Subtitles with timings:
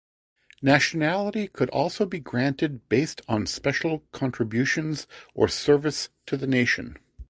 [0.63, 4.95] Nationality could also be granted based on special contribution
[5.35, 6.97] or service to the nation.